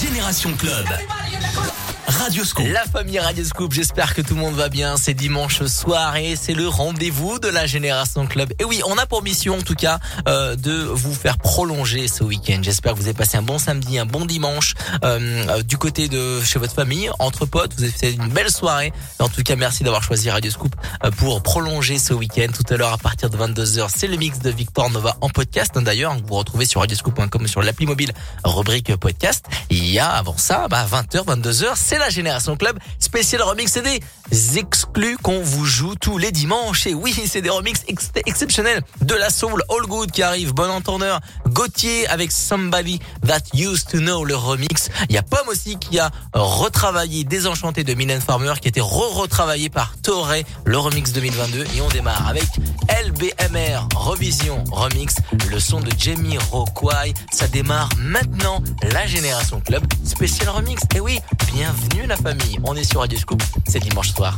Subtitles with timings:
[0.00, 0.86] Génération Club.
[2.10, 2.66] Radioscoop.
[2.72, 4.96] La famille Radioscoop, j'espère que tout le monde va bien.
[4.96, 8.52] C'est dimanche soir et c'est le rendez-vous de la Génération Club.
[8.58, 12.24] Et oui, on a pour mission en tout cas euh, de vous faire prolonger ce
[12.24, 12.58] week-end.
[12.62, 14.74] J'espère que vous avez passé un bon samedi, un bon dimanche
[15.04, 17.74] euh, euh, du côté de chez votre famille, entre potes.
[17.76, 18.92] Vous avez fait une belle soirée.
[19.20, 20.74] En tout cas, merci d'avoir choisi Radioscoop
[21.04, 22.48] euh, pour prolonger ce week-end.
[22.52, 25.78] Tout à l'heure, à partir de 22h, c'est le mix de Victor Nova en podcast.
[25.78, 28.12] D'ailleurs, vous retrouvez sur radioscoop.com sur l'appli mobile
[28.44, 29.44] rubrique podcast.
[29.70, 34.58] Il y a avant ça, bah, 20h, 22h, c'est la Génération Club spécial remix des
[34.58, 36.86] exclus qu'on vous joue tous les dimanches.
[36.86, 40.52] Et oui, c'est des remix ex- exceptionnels de la soul All Good qui arrive.
[40.54, 44.88] Bon entendeur, Gauthier avec Somebody That Used to Know le remix.
[45.08, 48.80] Il y a Pomme aussi qui a retravaillé Désenchanté de Mylène Farmer qui a été
[48.80, 51.64] re-retravaillé par Toré, le remix 2022.
[51.76, 52.46] Et on démarre avec
[53.06, 55.16] LBMR, Revision Remix,
[55.50, 57.12] le son de Jamie Rockway.
[57.32, 58.62] Ça démarre maintenant
[58.92, 60.80] la Génération Club spécial remix.
[60.94, 61.18] Et oui,
[61.52, 62.58] bienvenue la famille.
[62.64, 64.36] On est sur Radio Scoop, c'est dimanche soir.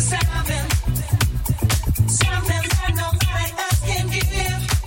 [0.00, 0.70] Something,
[2.08, 4.79] something that nobody else can give.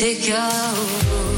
[0.00, 1.37] Ne va.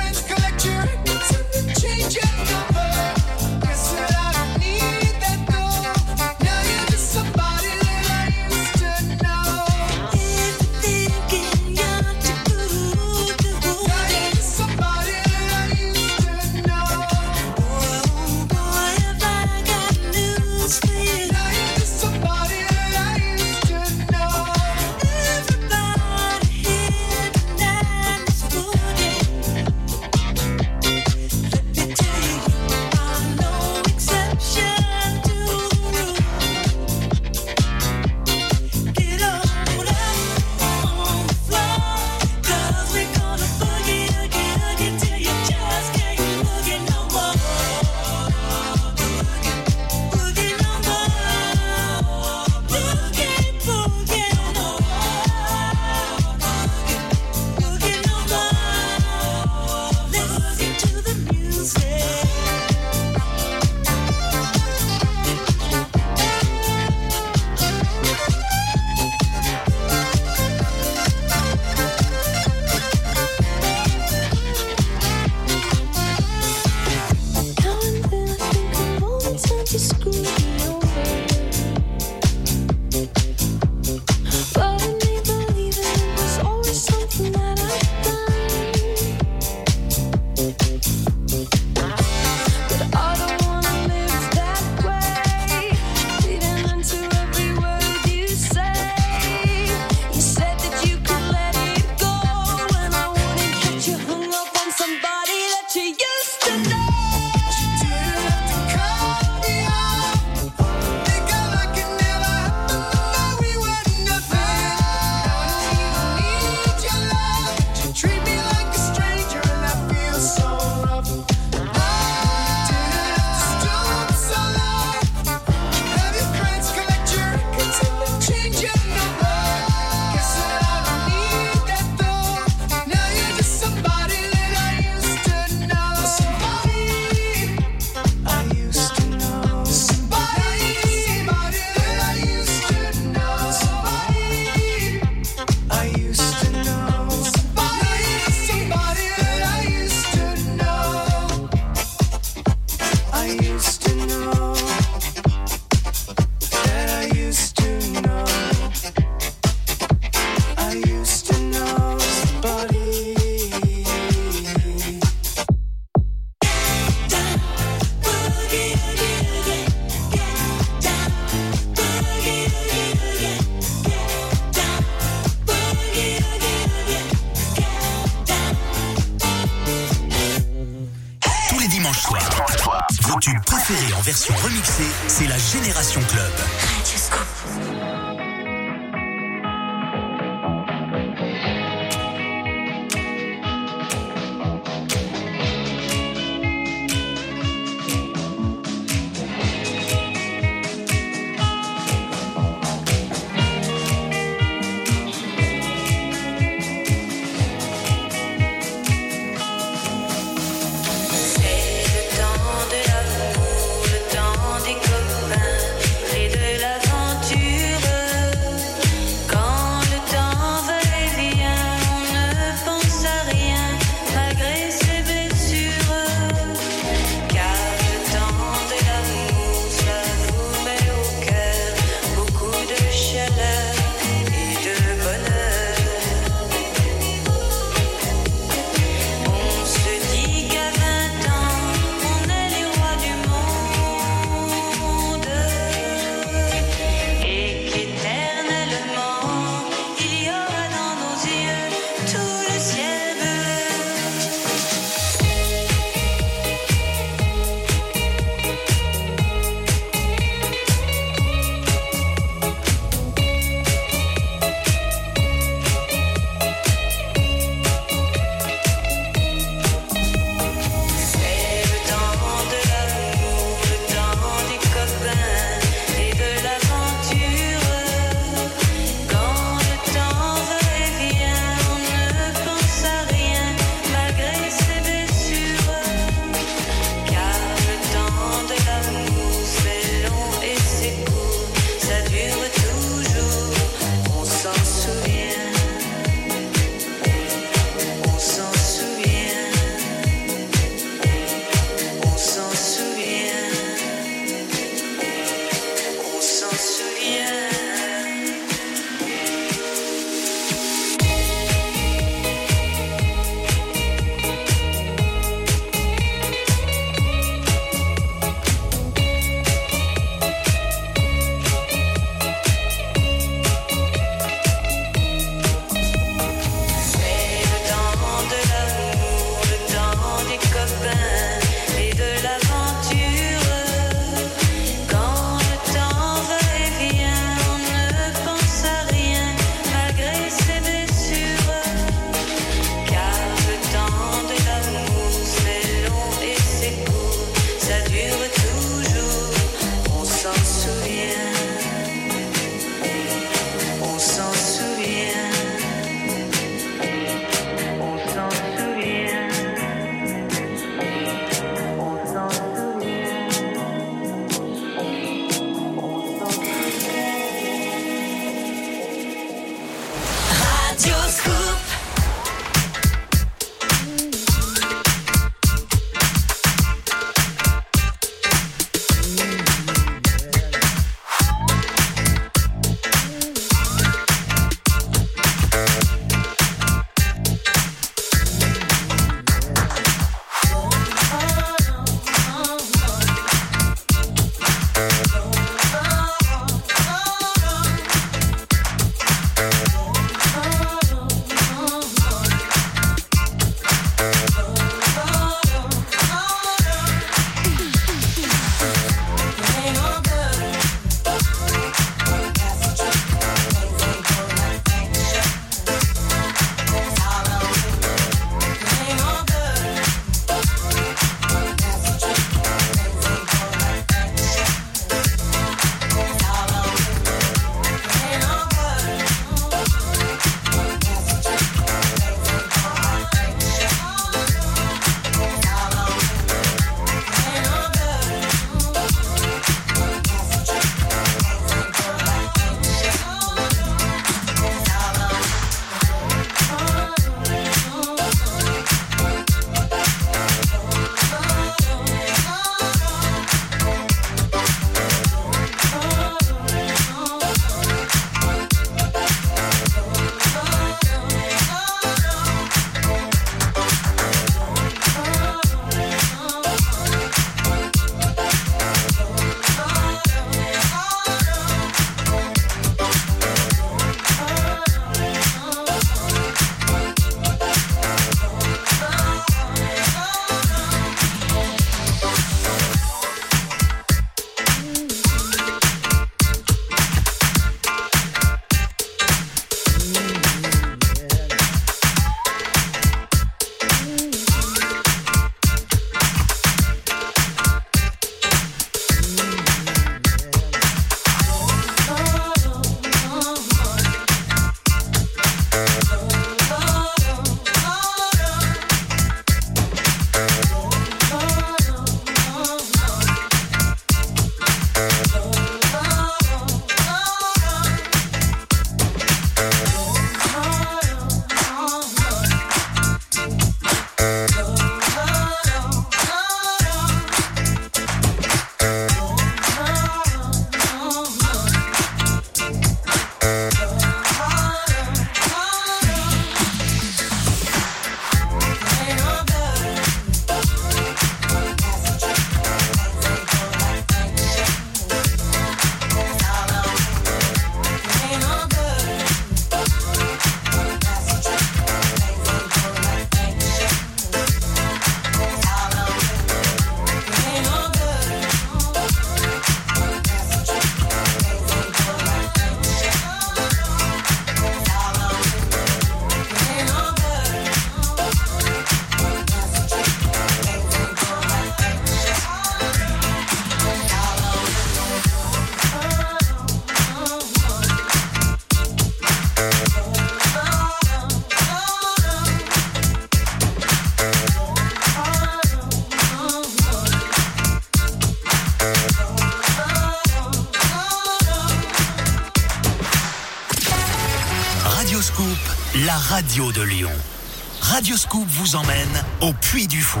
[597.84, 600.00] Radio Scoop vous emmène au Puy du Fou.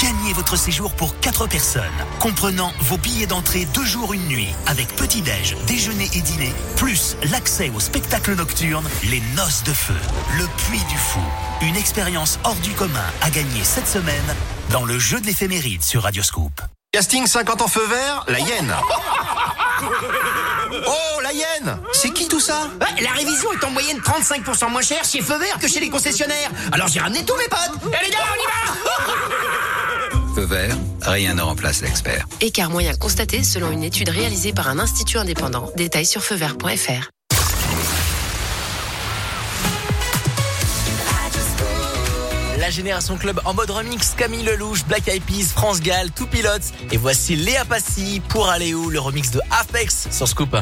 [0.00, 1.82] Gagnez votre séjour pour 4 personnes,
[2.20, 7.72] comprenant vos billets d'entrée deux jours, une nuit, avec petit-déj, déjeuner et dîner, plus l'accès
[7.74, 9.96] au spectacle nocturne Les Noces de Feu.
[10.38, 11.18] Le Puy du Fou.
[11.62, 14.36] Une expérience hors du commun à gagner cette semaine
[14.70, 16.52] dans le jeu de l'éphéméride sur Radio Scoop.
[16.92, 18.72] Casting 50 ans feu vert, la hyène.
[21.92, 25.38] C'est qui tout ça Ouais, la révision est en moyenne 35% moins chère chez Feu
[25.38, 26.50] Vert que chez les concessionnaires.
[26.72, 27.92] Alors j'ai ramené tous mes potes.
[27.92, 29.14] Et les gars, on y va
[30.34, 32.26] Feu vert, rien ne remplace l'expert.
[32.42, 35.70] Écart moyen constaté selon une étude réalisée par un institut indépendant.
[35.76, 37.15] Détails sur feuvert.fr.
[42.66, 46.62] La Génération Club en mode remix, Camille Lelouch, Black Eyed Peas, France Gall, tout pilote.
[46.90, 50.56] Et voici Léa Passy pour aller le remix de Apex sur Scoop.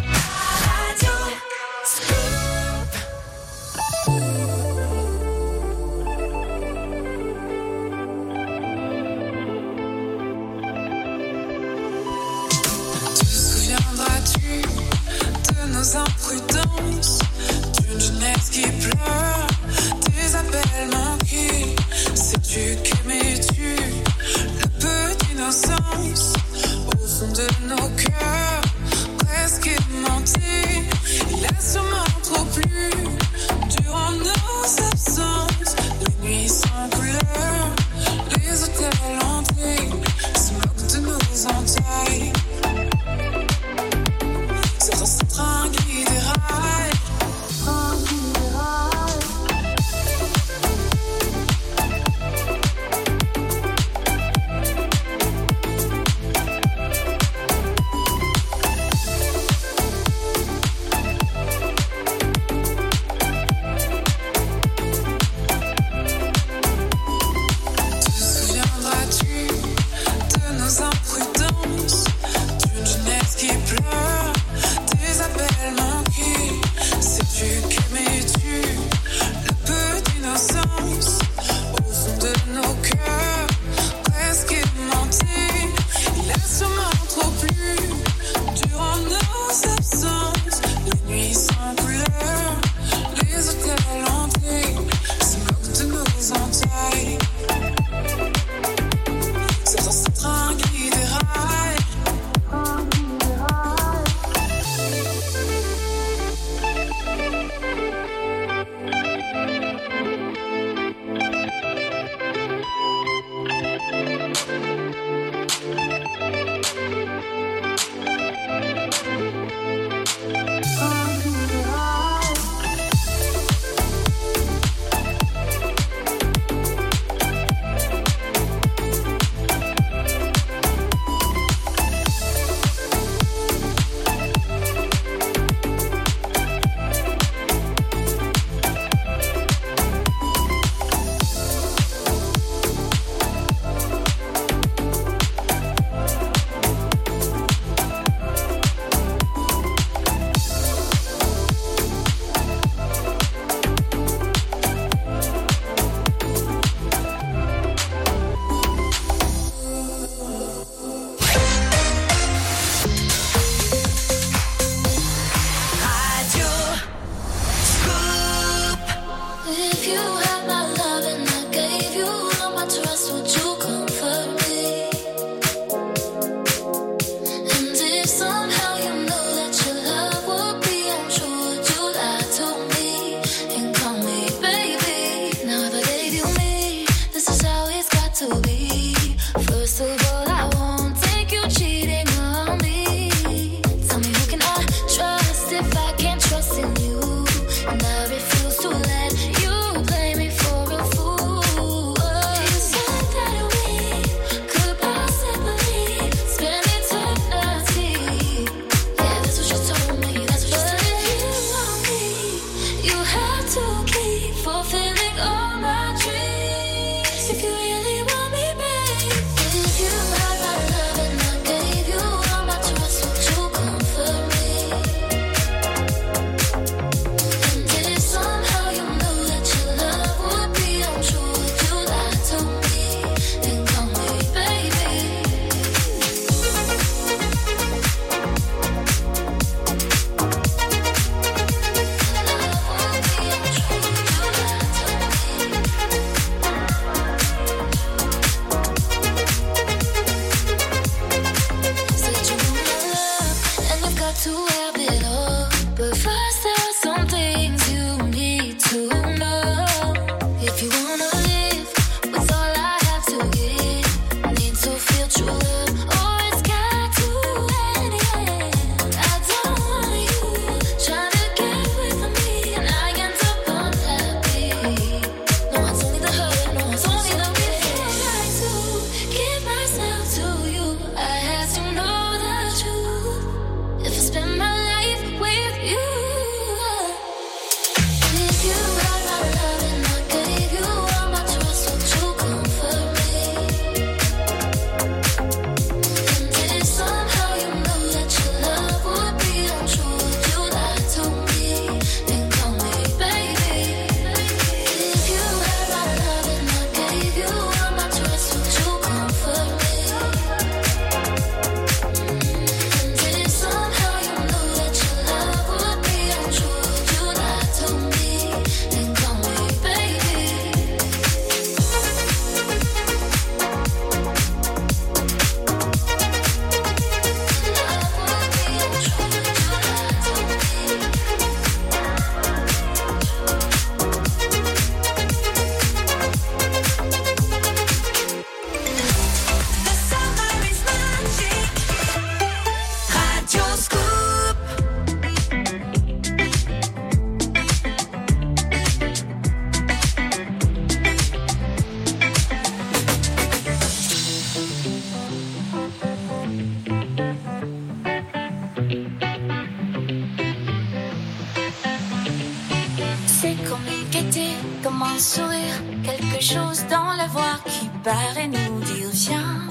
[364.99, 369.49] sourire, quelque chose dans la voix qui paraît nous dire oh, viens,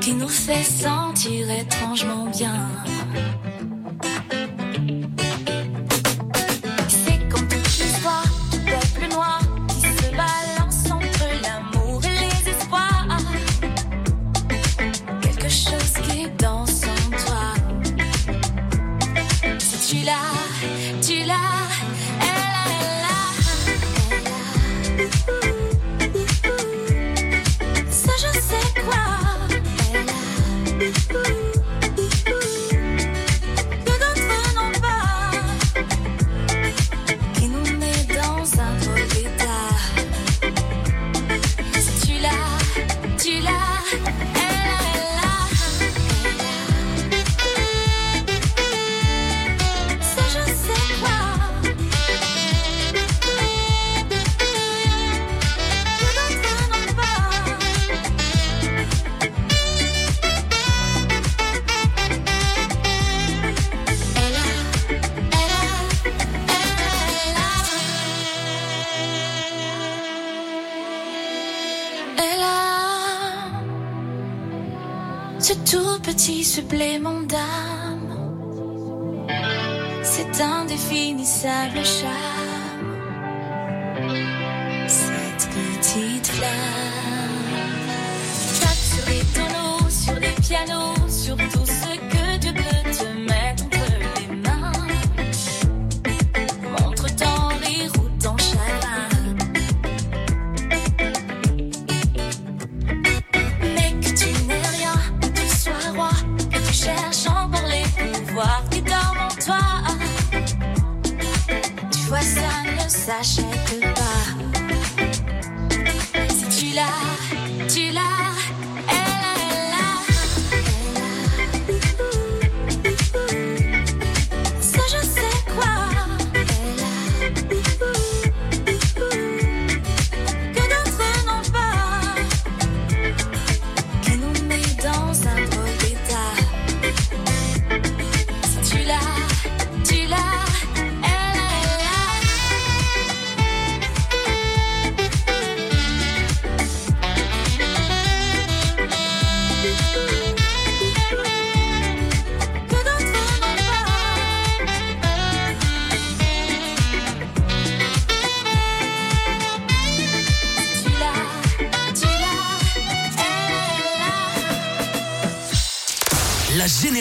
[0.00, 2.68] qui nous fait sentir étrangement bien.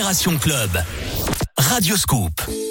[0.03, 0.83] Génération Club.
[1.57, 2.62] Radio Scoop.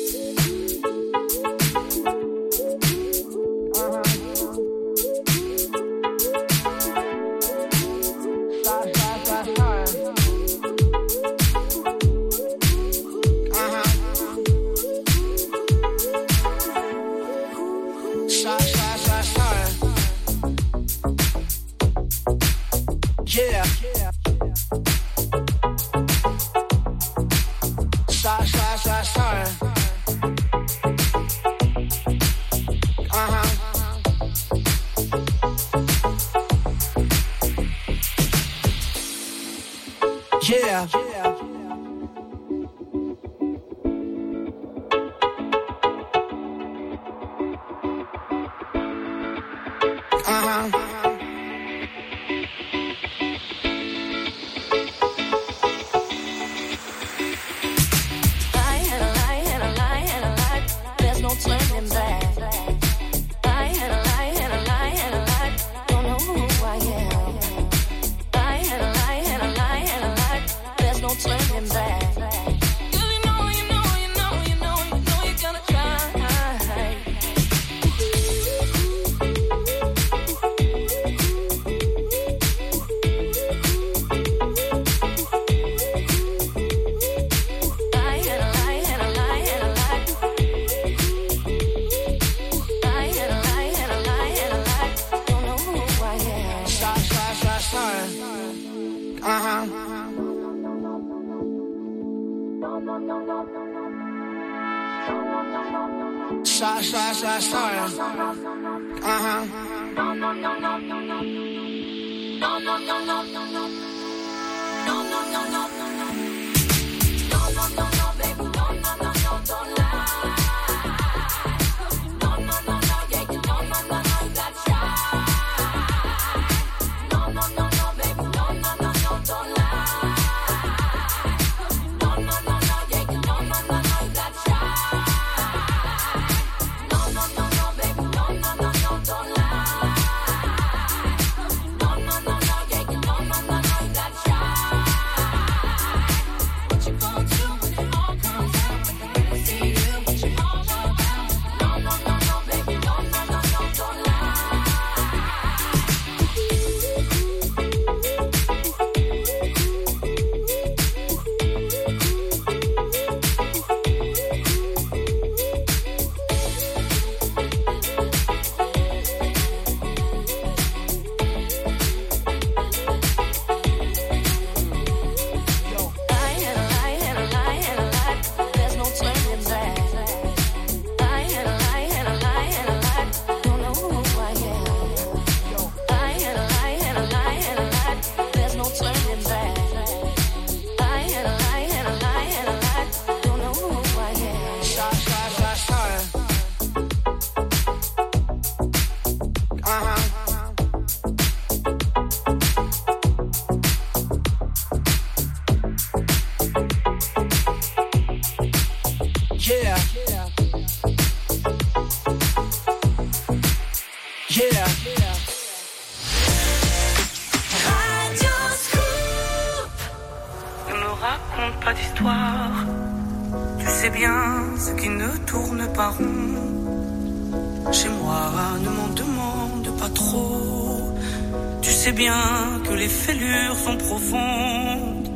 [231.83, 235.09] sais bien que les fêlures sont profondes.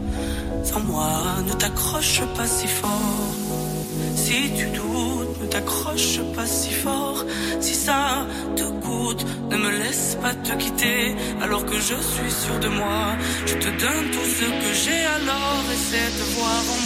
[0.64, 1.12] Sans moi,
[1.46, 3.34] ne t'accroche pas si fort.
[4.16, 7.24] Si tu doutes, ne t'accroche pas si fort.
[7.60, 8.26] Si ça
[8.56, 11.14] te coûte, ne me laisse pas te quitter.
[11.40, 13.02] Alors que je suis sûr de moi,
[13.46, 15.62] je te donne tout ce que j'ai alors.
[15.76, 16.78] Essaie de voir en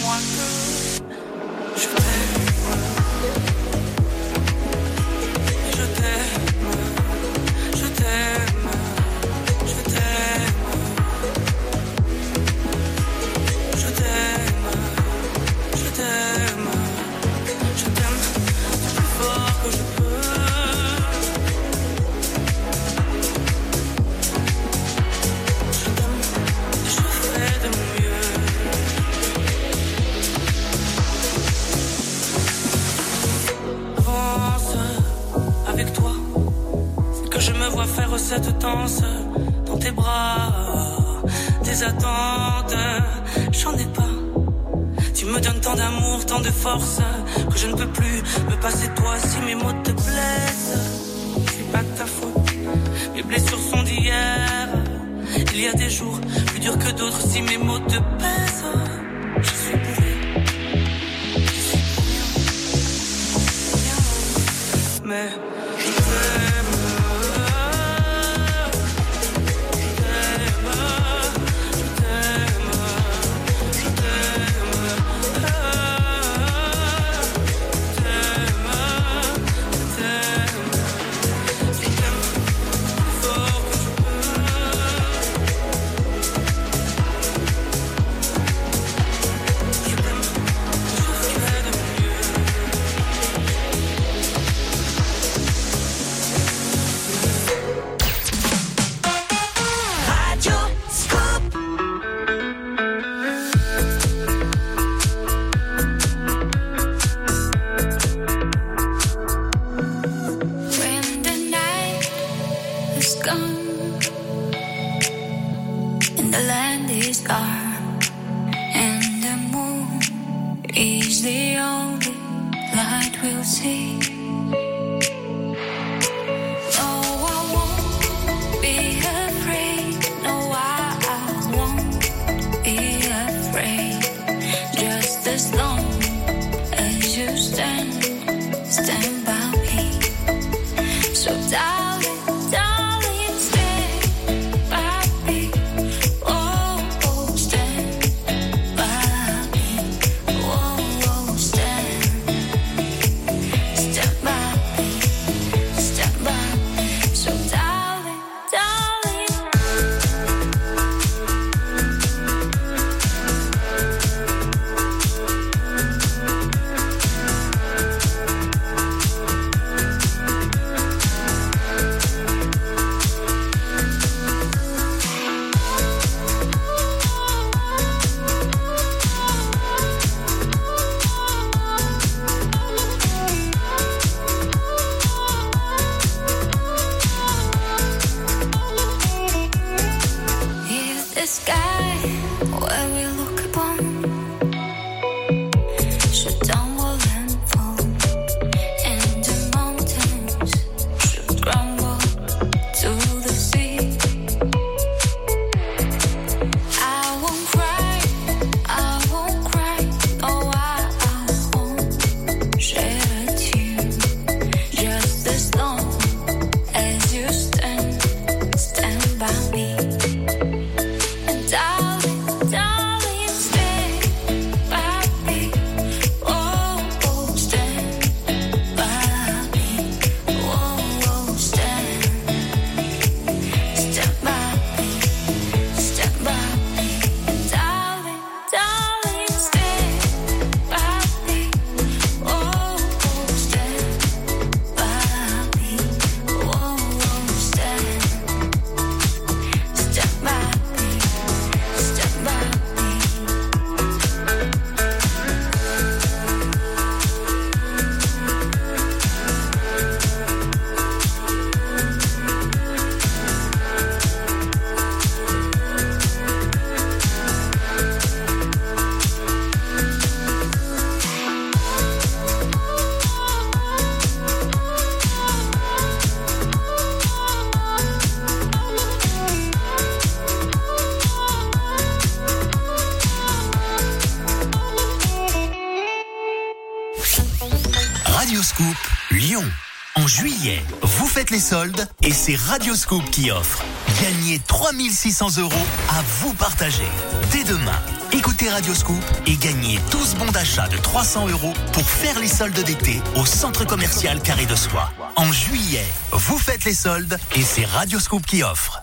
[291.51, 293.61] soldes et c'est Radioscoop qui offre.
[294.01, 296.87] Gagnez 3600 euros à vous partager.
[297.33, 297.77] Dès demain,
[298.13, 303.01] écoutez Radioscoop et gagnez 12 bons d'achat de 300 euros pour faire les soldes d'été
[303.17, 304.93] au centre commercial Carré de Soie.
[305.17, 308.81] En juillet, vous faites les soldes et c'est Radioscoop qui offre.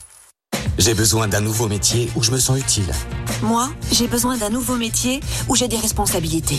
[0.76, 2.92] J'ai besoin d'un nouveau métier où je me sens utile.
[3.40, 6.58] Moi, j'ai besoin d'un nouveau métier où j'ai des responsabilités.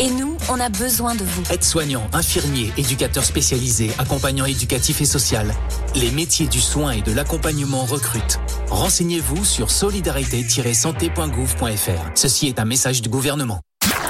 [0.00, 1.42] Et nous, on a besoin de vous.
[1.50, 5.52] Aide-soignant, infirmier, éducateur spécialisé, accompagnant éducatif et social.
[5.94, 8.40] Les métiers du soin et de l'accompagnement recrutent.
[8.70, 12.10] Renseignez-vous sur solidarité-santé.gouv.fr.
[12.14, 13.60] Ceci est un message du gouvernement.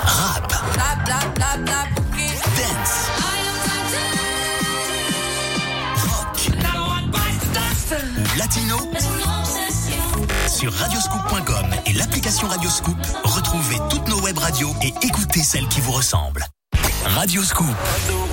[0.04, 0.54] Rap,
[2.56, 3.08] dance,
[6.06, 6.50] rock
[8.38, 8.76] latino.
[10.46, 16.44] Sur radioscoop.com et l'application Radioscoop, retrouvez toutes web radios et écoutez celles qui vous ressemblent.
[17.04, 17.66] Radioscoop.
[17.66, 18.29] Radioscoop.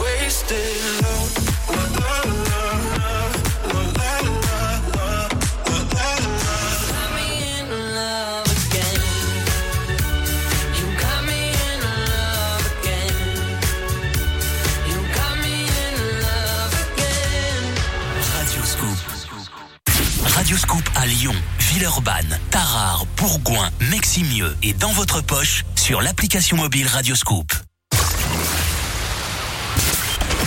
[22.52, 27.52] Tarare, Bourgoin, Meximieux et dans votre poche sur l'application mobile Radioscoop.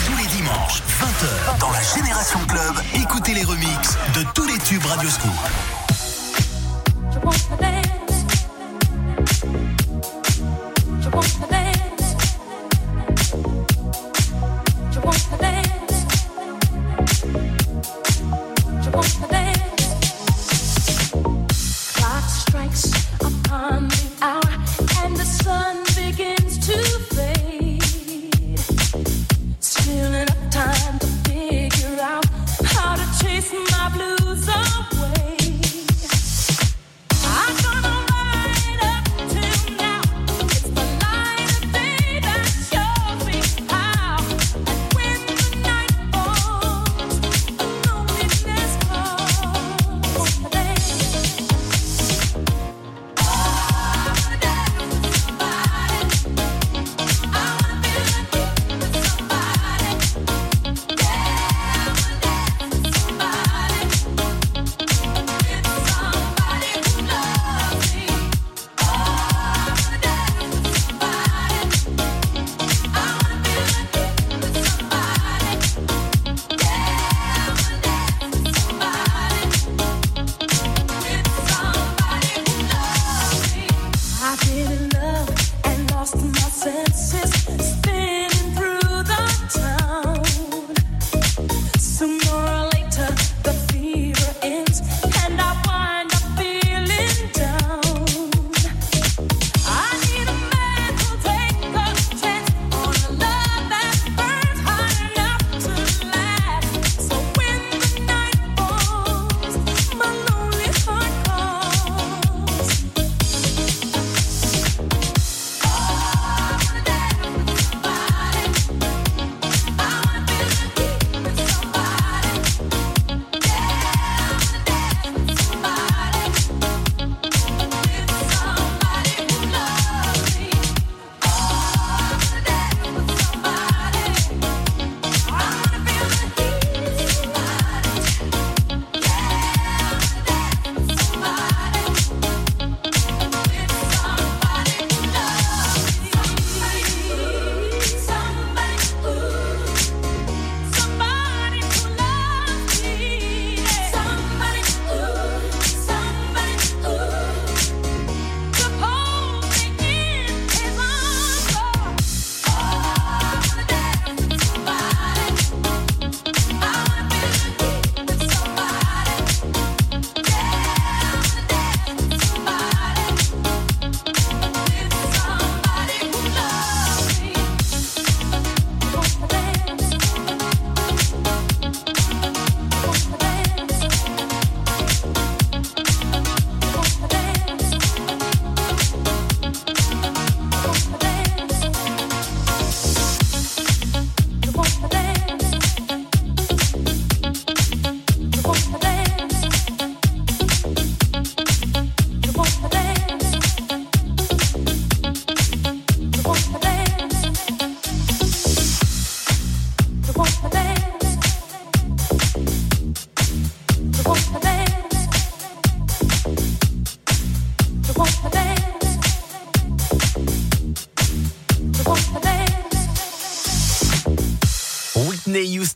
[0.06, 4.86] Tous les dimanches, 20h, dans la Génération Club, écoutez les remixes de tous les tubes
[4.86, 5.30] Radioscoop.
[11.10, 11.59] Clock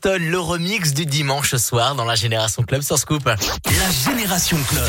[0.05, 3.24] Le remix du dimanche soir dans la Génération Club sur Scoop.
[3.24, 3.36] La
[4.05, 4.84] Génération Club.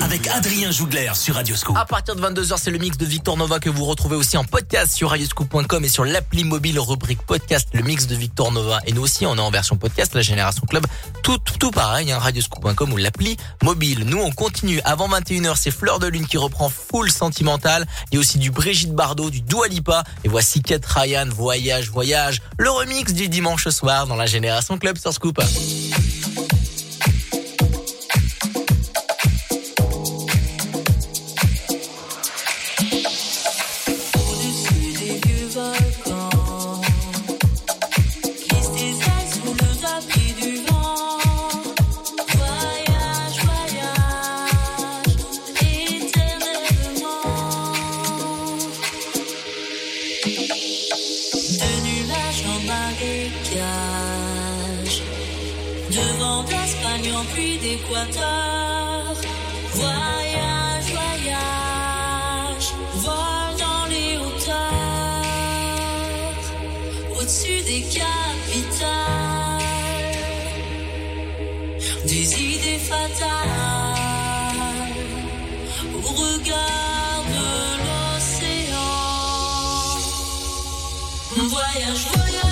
[0.00, 1.76] Avec Adrien Jougler sur Radio Scoop.
[1.76, 4.44] À partir de 22h, c'est le mix de Victor Nova que vous retrouvez aussi en
[4.44, 8.78] podcast sur radioscoop.com et sur l'appli mobile rubrique podcast, le mix de Victor Nova.
[8.86, 10.86] Et nous aussi, on est en version podcast, la Génération Club.
[11.24, 12.20] Tout, tout pareil, hein,
[12.64, 14.04] ou l'appli mobile.
[14.06, 14.80] Nous, on continue.
[14.84, 17.86] Avant 21h, c'est Fleur de Lune qui reprend full sentimental.
[18.10, 20.04] Il y a aussi du Brigitte Bardot, du Dua Lipa.
[20.24, 22.40] Et voici Kate Ryan, Voyage, Voyage.
[22.58, 25.40] Le remix du dimanche soir dans la Génération Club sur Scoop.
[81.92, 82.51] Voyage, voyage.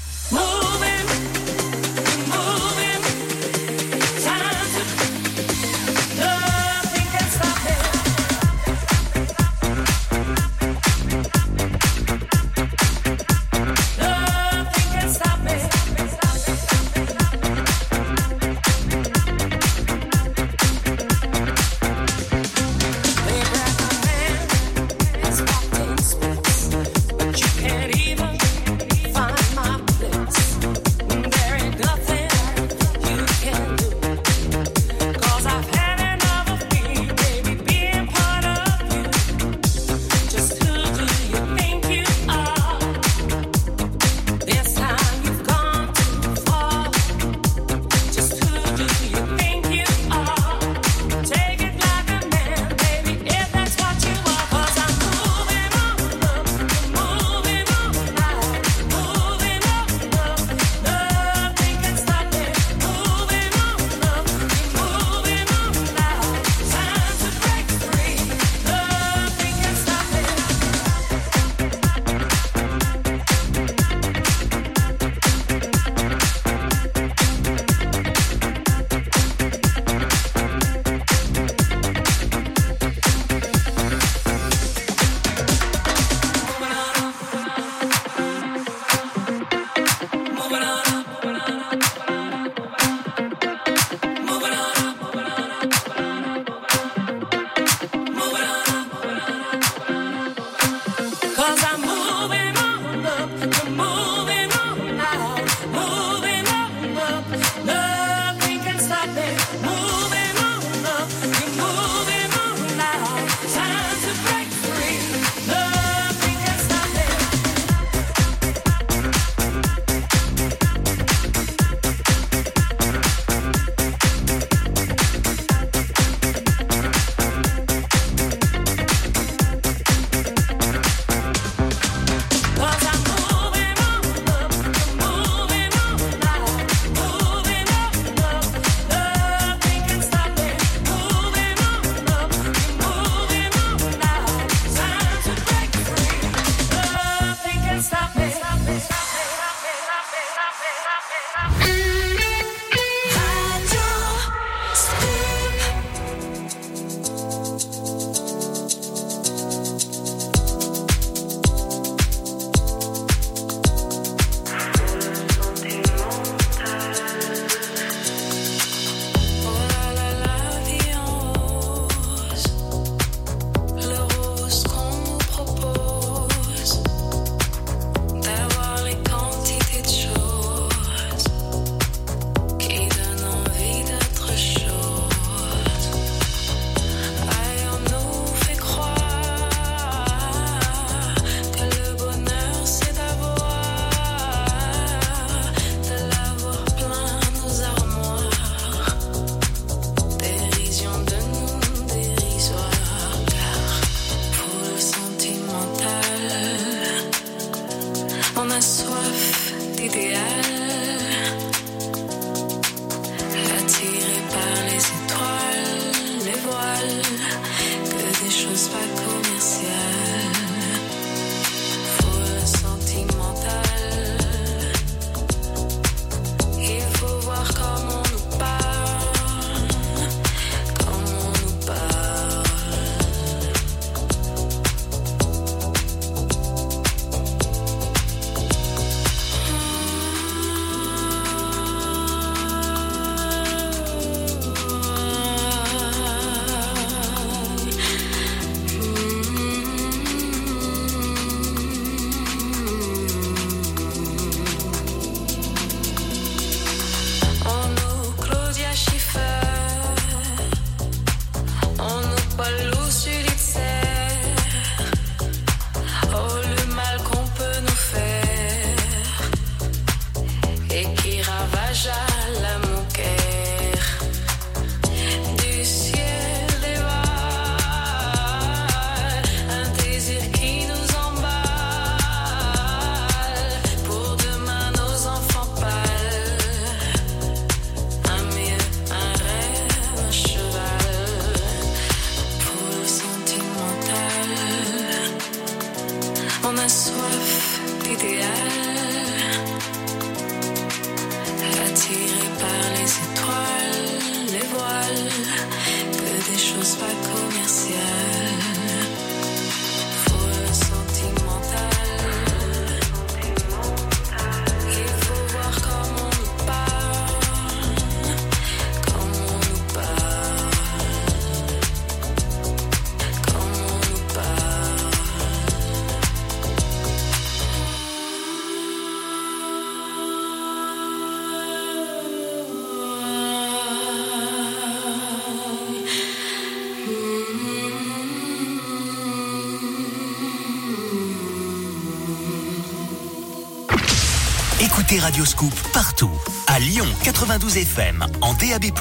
[345.11, 346.09] Radioscoop partout.
[346.47, 348.71] À Lyon 92 FM, en DAB+,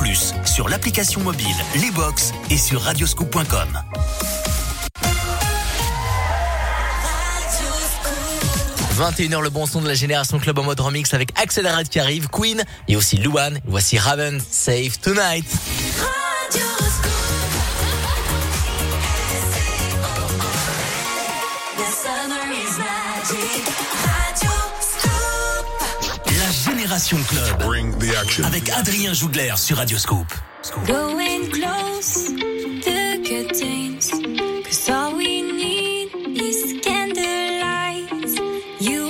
[0.46, 3.80] sur l'application mobile, les box et sur radioscoop.com.
[8.96, 12.28] 21h, le bon son de la génération club en mode remix avec Axel qui arrive,
[12.28, 13.58] Queen et aussi Luan.
[13.64, 15.46] Voici Raven, Save Tonight.
[27.10, 27.58] Club.
[27.66, 28.44] Bring the action.
[28.44, 30.32] Avec Adrien Jougler sur Radioscope.
[30.86, 32.32] Going close
[32.84, 34.10] the curtains.
[34.64, 38.08] Cause all we need is candlelight.
[38.80, 39.09] You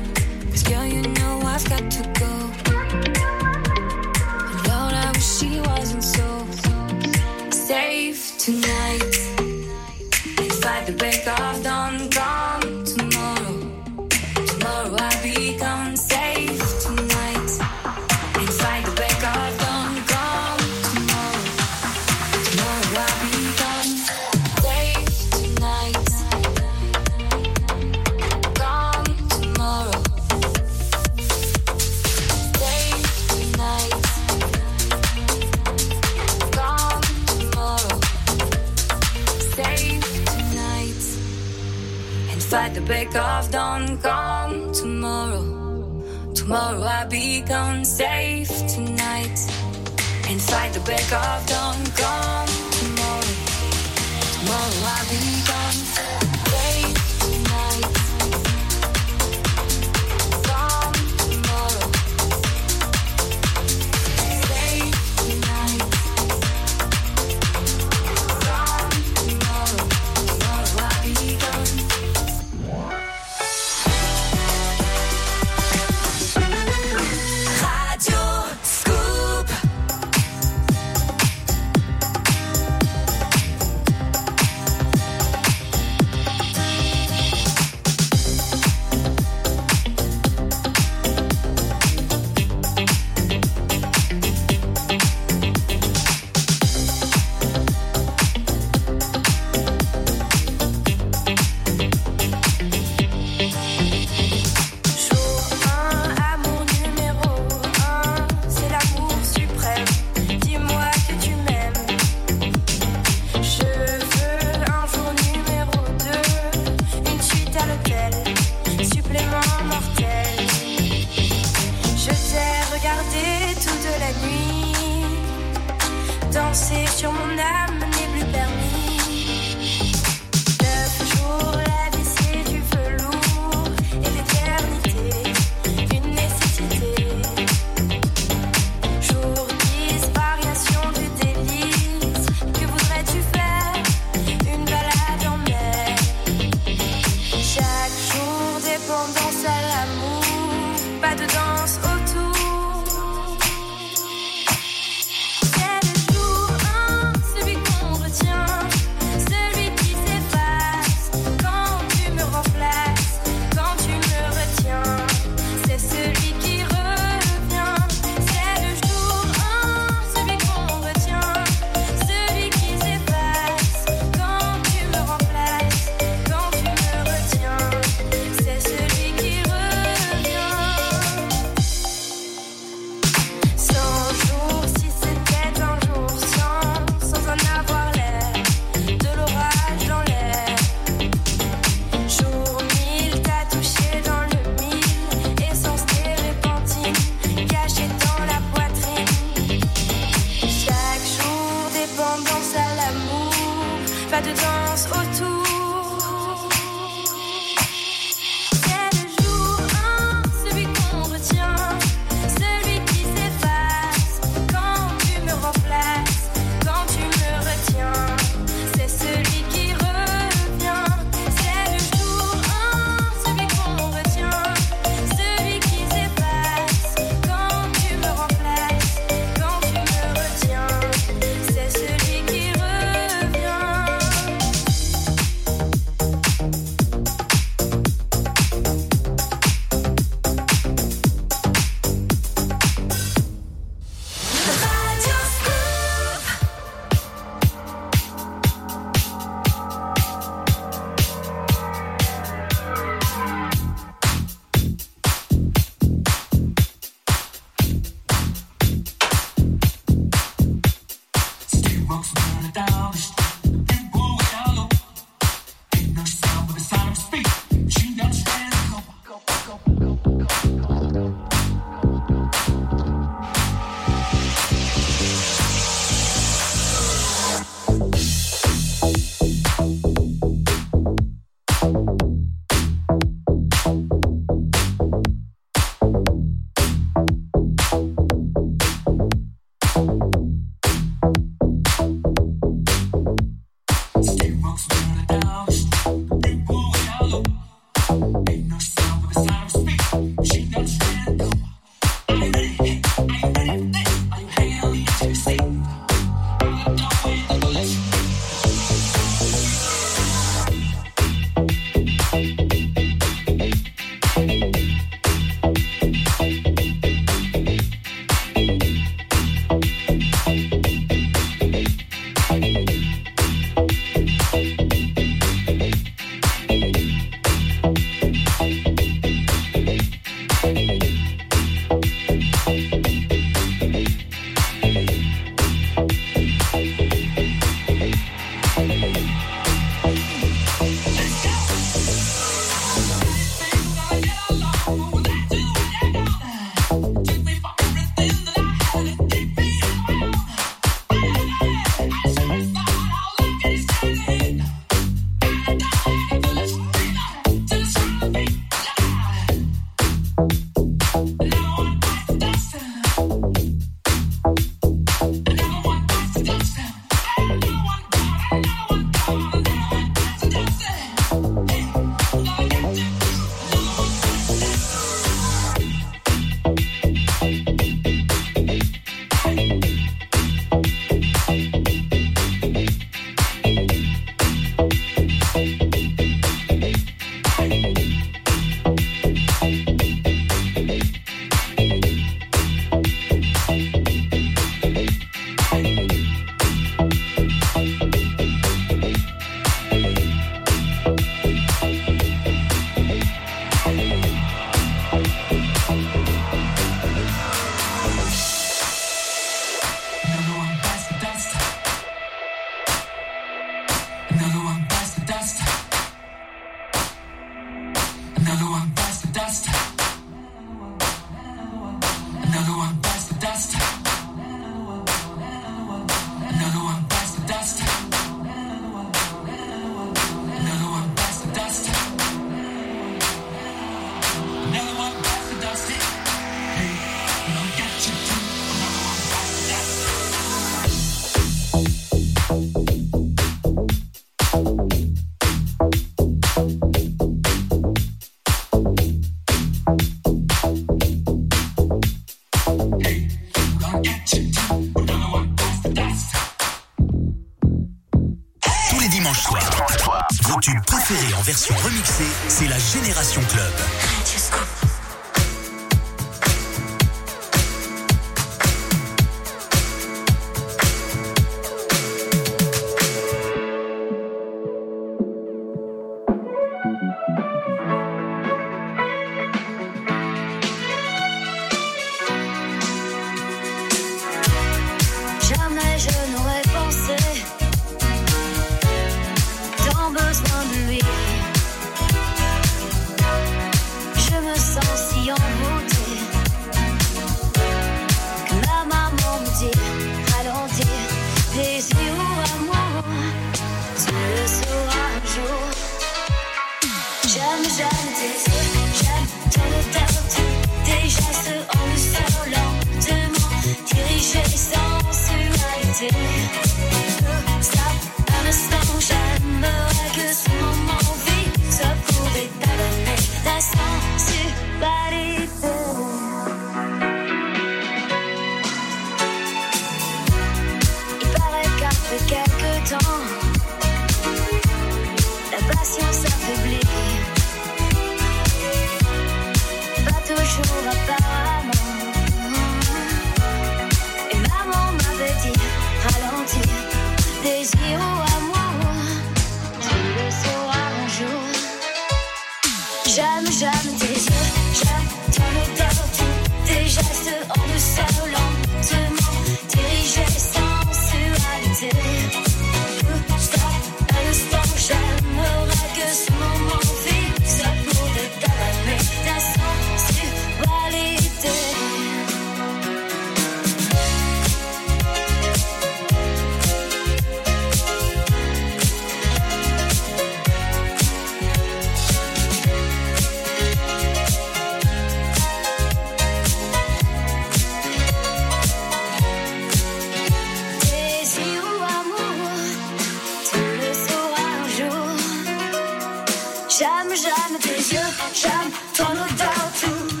[596.57, 597.79] J'aime, j'aime tes yeux,
[598.13, 600.00] j'aime ton odeur tout.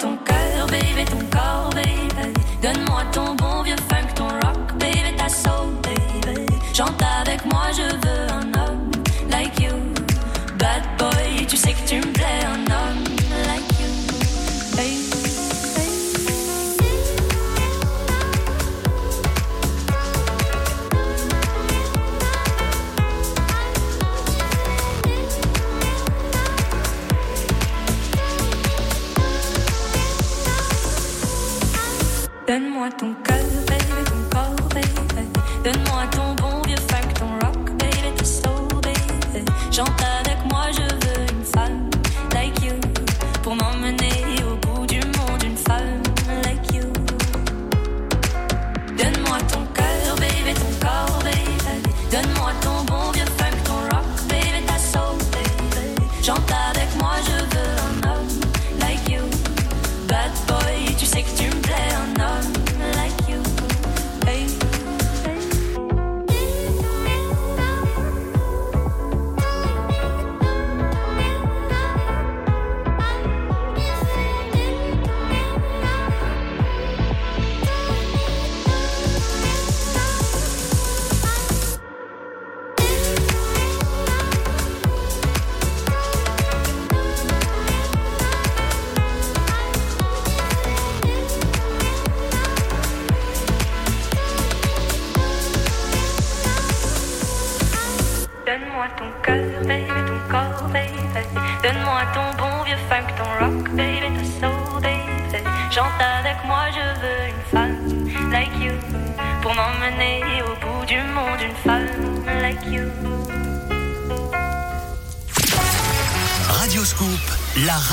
[0.00, 2.32] ton cœur, baby, ton corps, baby.
[2.62, 3.39] Donne-moi ton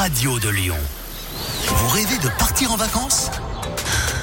[0.07, 0.77] radio de Lyon.
[1.67, 3.29] Vous rêvez de partir en vacances?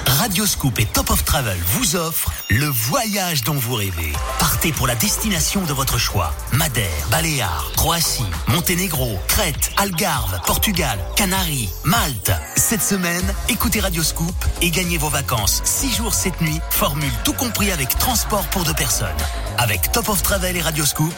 [0.07, 4.11] Radio Scoop et Top of Travel vous offrent le voyage dont vous rêvez.
[4.39, 6.33] Partez pour la destination de votre choix.
[6.53, 12.31] Madère, Baléares, Croatie, Monténégro, Crète, Algarve, Portugal, Canaries, Malte.
[12.55, 14.33] Cette semaine, écoutez Radio Scoop
[14.63, 18.73] et gagnez vos vacances 6 jours 7 nuits, formule tout compris avec transport pour deux
[18.73, 19.21] personnes.
[19.59, 21.13] Avec Top of Travel et Radio Scoop,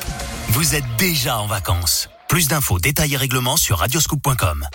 [0.49, 2.10] vous êtes déjà en vacances.
[2.29, 4.65] Plus d'infos, détails et règlements sur radioscoop.com.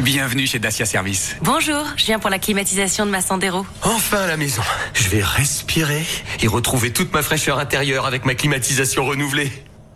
[0.00, 1.36] Bienvenue chez Dacia Service.
[1.40, 3.64] Bonjour, je viens pour la climatisation de ma Sandero.
[3.82, 4.62] Enfin à la maison.
[4.92, 6.04] Je vais respirer
[6.40, 9.50] et retrouver toute ma fraîcheur intérieure avec ma climatisation renouvelée.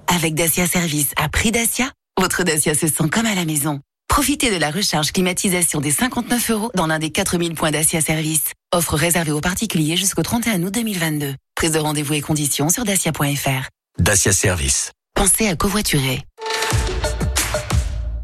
[0.07, 3.81] Avec Dacia Service à prix Dacia, votre Dacia se sent comme à la maison.
[4.09, 8.45] Profitez de la recharge climatisation des 59 euros dans l'un des 4000 points Dacia Service.
[8.73, 11.35] Offre réservée aux particuliers jusqu'au 31 août 2022.
[11.55, 13.69] Prise de rendez-vous et conditions sur dacia.fr.
[13.99, 14.93] Dacia Service.
[15.21, 16.23] Pensez à covoiturer.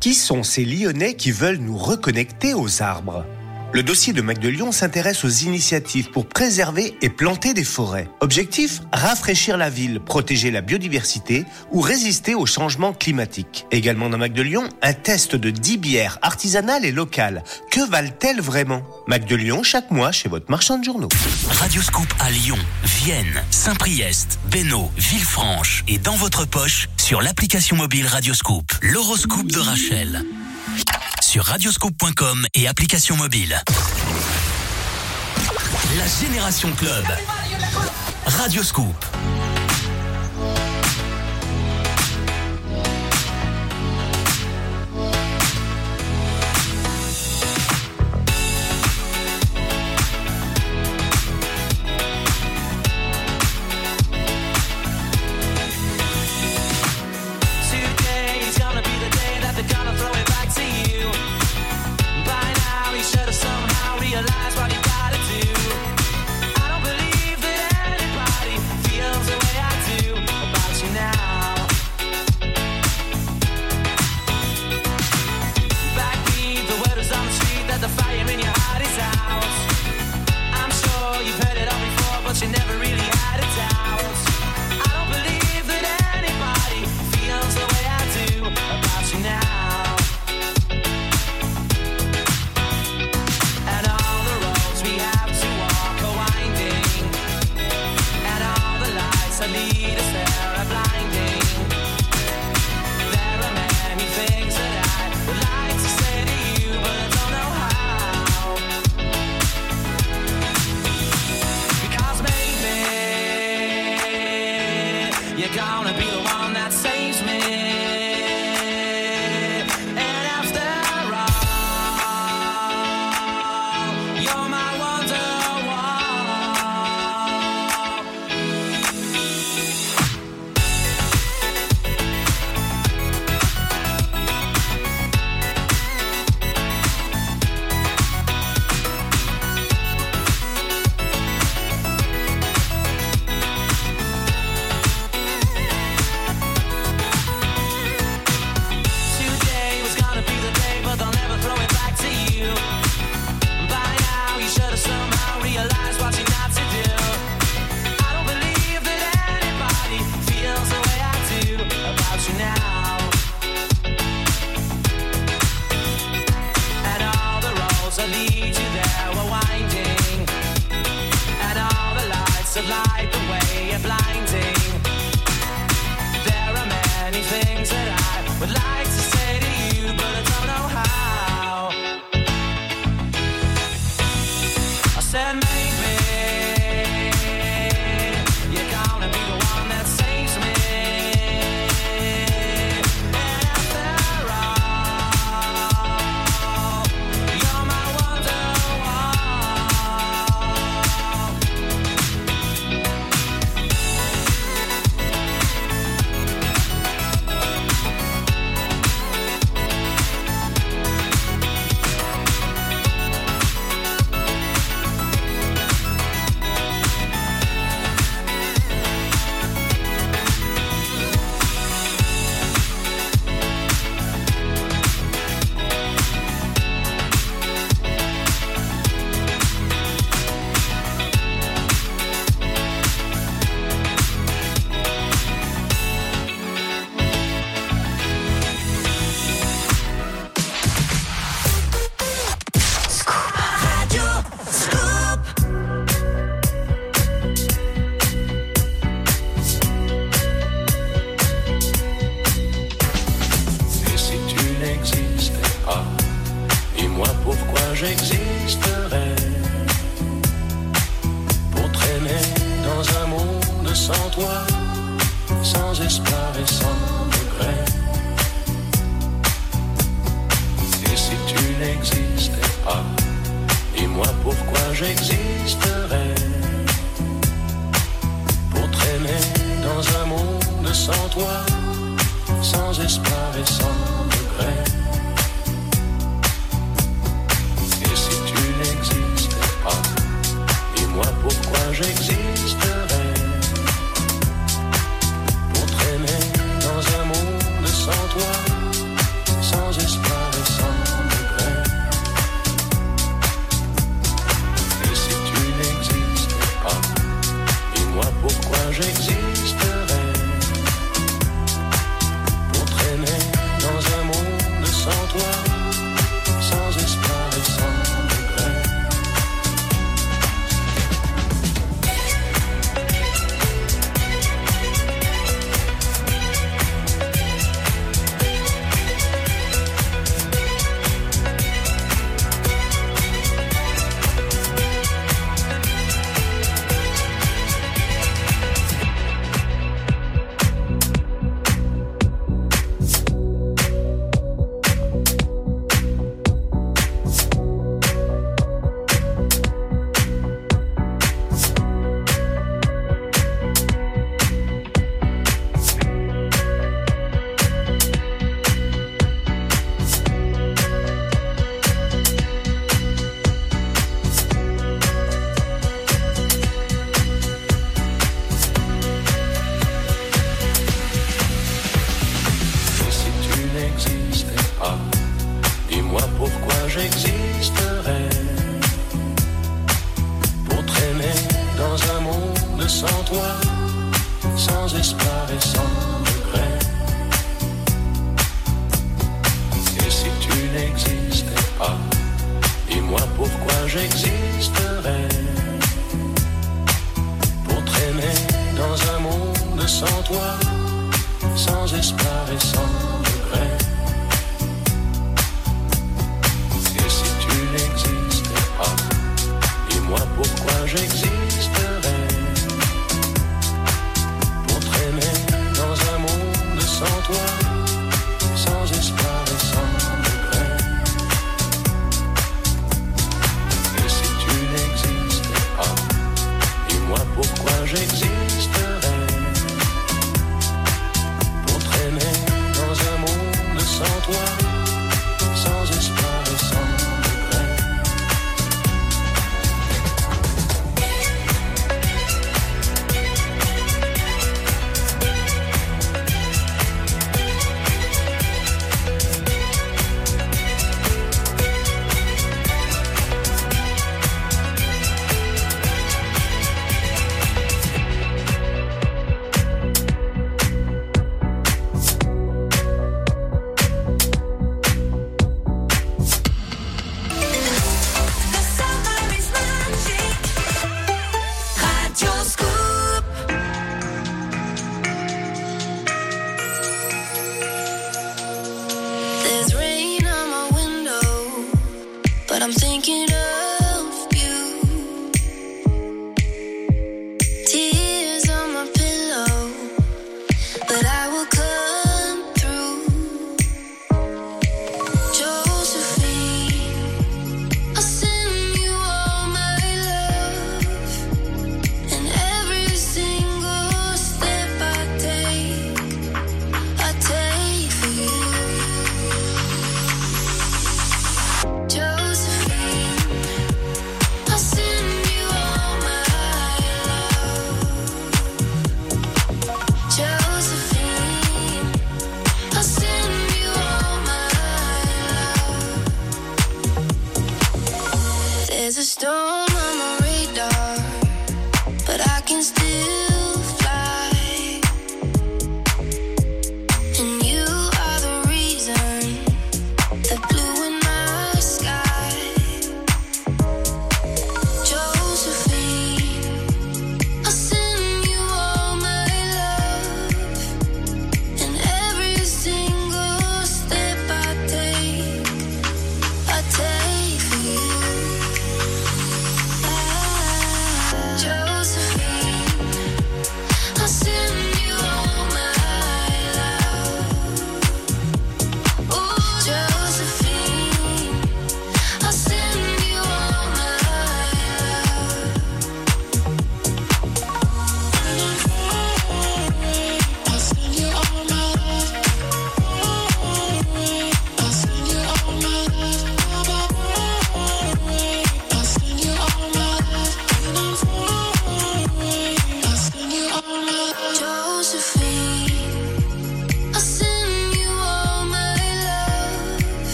[0.00, 3.26] Qui sont ces Lyonnais qui veulent nous reconnecter aux arbres?
[3.76, 8.08] Le dossier de Mac de Lyon s'intéresse aux initiatives pour préserver et planter des forêts.
[8.20, 13.66] Objectif Rafraîchir la ville, protéger la biodiversité ou résister au changement climatique.
[13.70, 17.44] Également dans Mac de Lyon, un test de 10 bières artisanales et locales.
[17.70, 18.80] Que valent-elles vraiment?
[19.08, 21.10] Mac de Lyon chaque mois chez votre marchand de journaux.
[21.50, 28.06] Radio Scoop à Lyon, Vienne, Saint-Priest, Bénaud, Villefranche et dans votre poche sur l'application mobile
[28.06, 28.72] Radio Scoop.
[28.80, 30.24] L'horoscope de Rachel.
[31.36, 33.62] Sur radioscoop.com et application mobile.
[35.98, 37.04] La Génération Club.
[38.24, 38.62] Radio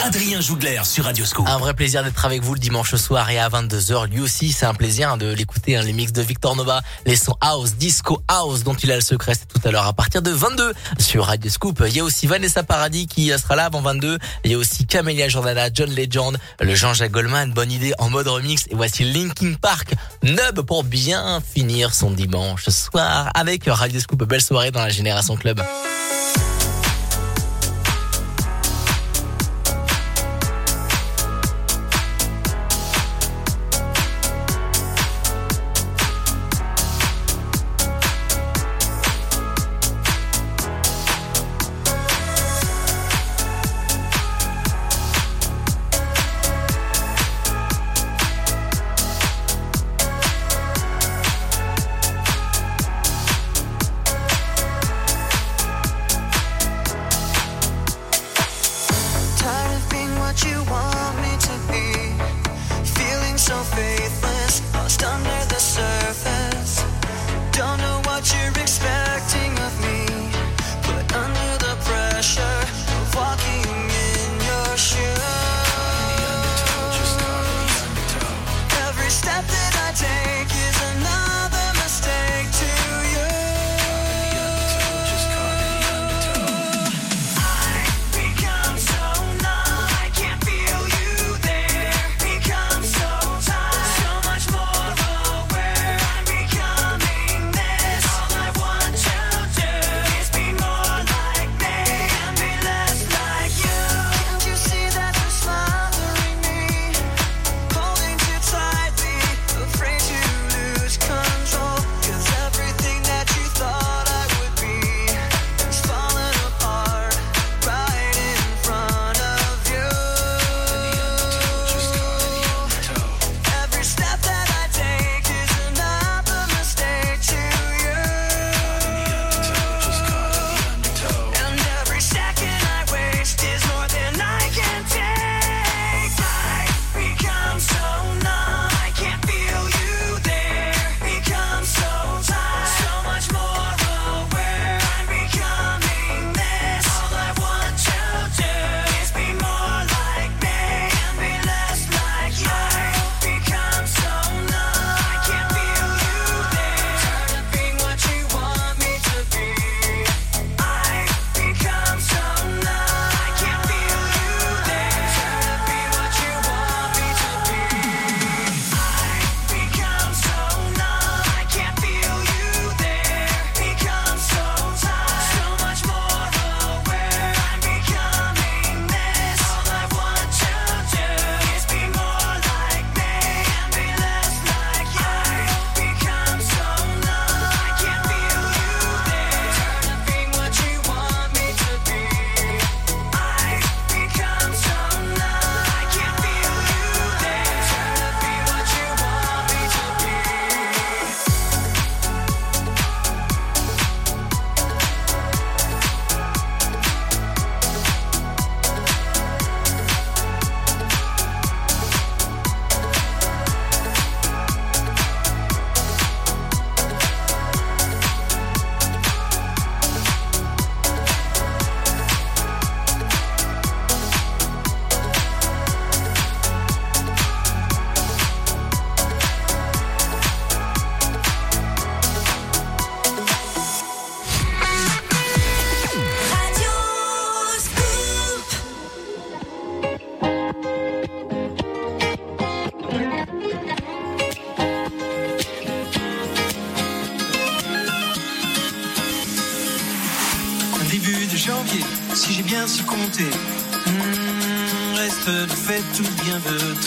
[0.00, 1.46] Adrien Jougler sur Radioscope.
[1.48, 4.08] Un vrai plaisir d'être avec vous le dimanche soir et à 22h.
[4.08, 7.16] Lui aussi, c'est un plaisir hein, de l'écouter, hein, les mix de Victor Nova, les
[7.16, 9.34] sons house, disco house dont il a le secret.
[9.34, 11.82] C'est tout à l'heure à partir de 22 sur Radio Scoop.
[11.86, 14.18] Il y a aussi Vanessa Paradis qui sera là avant 22.
[14.44, 18.28] Il y a aussi Camélia Jordana, John Legend, le Jean-Jacques Goldman, bonne idée en mode
[18.28, 18.66] remix.
[18.70, 24.24] Et voici Linkin Park, Nub pour bien finir son dimanche soir avec Radio Scoop.
[24.24, 25.60] Belle soirée dans la Génération Club.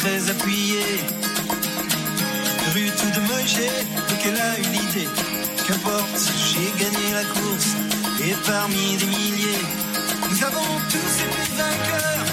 [0.01, 0.81] très appuyé.
[2.73, 3.69] Rue tout de Moïgé,
[4.09, 5.09] donc elle a une idée.
[5.67, 6.17] Qu'importe,
[6.47, 7.75] j'ai gagné la course,
[8.25, 9.63] et parmi des milliers,
[10.29, 12.30] nous avons tous été vainqueurs.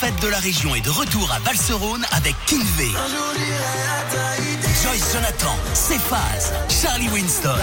[0.00, 2.88] fêtes de la région est de retour à Valserone avec Kinvey.
[4.82, 7.54] Joyce Jonathan, Cephas, Charlie Winston.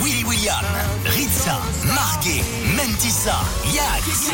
[0.00, 0.64] Willy William,
[1.06, 2.44] Ritza, Marguet,
[2.76, 3.40] Mentissa,
[3.74, 4.30] Yax.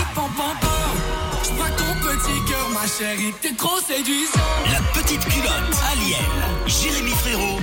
[4.71, 6.19] La petite culotte, Aliel,
[6.67, 7.61] Jérémy Frérot.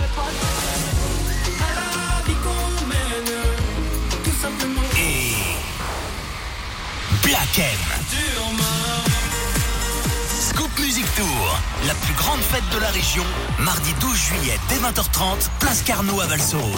[10.39, 13.23] Scoop Music Tour, la plus grande fête de la région,
[13.59, 16.71] mardi 12 juillet dès 20h30, place Carnot à Valserone.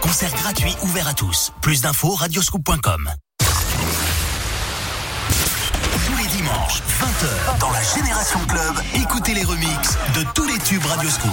[0.00, 1.52] Concert gratuit ouvert à tous.
[1.60, 3.10] Plus d'infos radioscoop.com.
[6.06, 10.84] Tous les dimanches, 20h, dans la Génération Club, écoutez les remixes de tous les tubes
[10.84, 11.30] Radioscoop.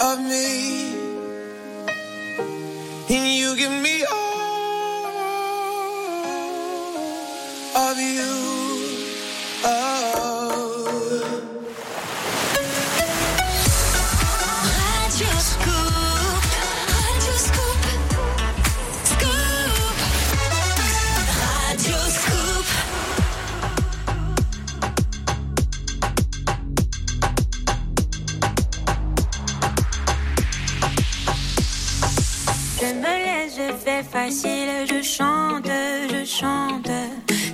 [0.00, 0.94] of me.
[3.10, 5.06] And you give me all
[7.76, 8.39] of you.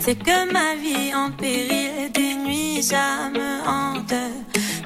[0.06, 4.14] C'est que ma vie en péril, des nuits ça me hante.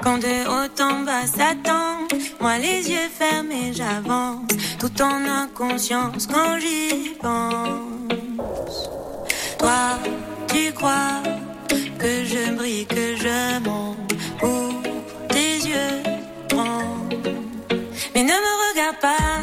[0.01, 2.07] Quand de haut en bas s'attend,
[2.39, 4.47] moi les yeux fermés j'avance,
[4.79, 8.89] tout en inconscience quand j'y pense.
[9.59, 9.99] Toi,
[10.47, 11.21] tu crois
[11.99, 14.81] que je brille, que je monte, ou
[15.29, 16.01] tes yeux
[16.49, 17.37] tremblent.
[18.15, 19.37] Mais ne me regarde pas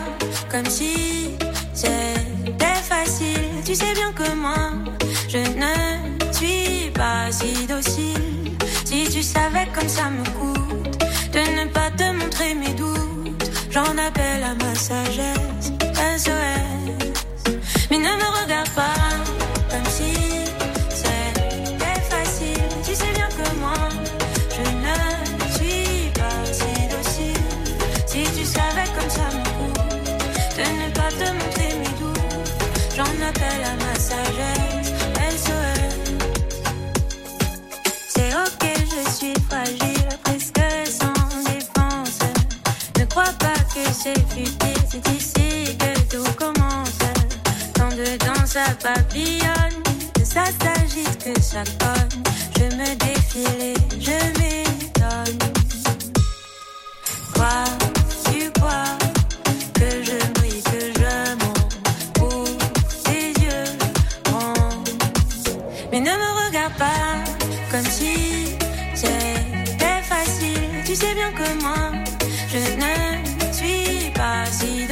[0.50, 1.28] comme si
[1.72, 4.97] c'était facile, tu sais bien que moi
[5.28, 8.56] je ne suis pas si docile.
[8.84, 10.98] Si tu savais comme ça me coûte
[11.32, 15.72] de ne pas te montrer mes doutes, j'en appelle à ma sagesse.
[16.16, 17.52] SOS.
[17.90, 19.27] Mais ne me regarde pas
[43.84, 44.14] que c'est
[44.90, 46.98] c'est ici que tout commence.
[47.74, 49.82] Quand dedans ça papillonne,
[50.14, 52.22] que ça s'agite, que ça cogne.
[52.56, 55.38] Je me défile et je m'étonne.
[57.34, 57.64] Quoi,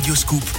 [0.00, 0.49] Radio Scoop